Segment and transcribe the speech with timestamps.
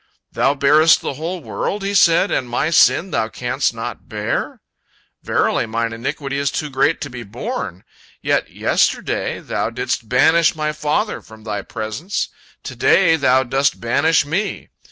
[0.31, 4.59] "Thou bearest the whole world," he said, "and my sin Thou canst not bear?
[5.21, 7.83] Verily, mine iniquity is too great to be borne!
[8.19, 12.29] Yet, yesterday Thou didst banish my father from Thy presence,
[12.63, 14.69] to day Thou dost banish me.